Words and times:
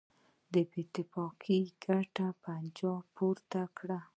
د 0.53 0.55
بېاتفاقۍ 0.71 1.59
ګټه 1.83 2.23
یې 2.31 2.37
پنجاب 2.43 3.03
پورته 3.15 3.61
کړي. 3.77 3.99